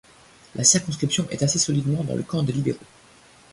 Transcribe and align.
La 0.55 0.63
circonscription 0.63 1.27
est 1.29 1.43
assez 1.43 1.59
solidement 1.59 2.03
dans 2.03 2.15
le 2.15 2.23
camp 2.23 2.41
des 2.41 2.53
libéraux. 2.53 2.79